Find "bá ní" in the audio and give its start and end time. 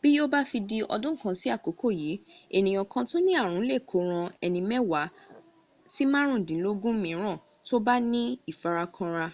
7.86-8.22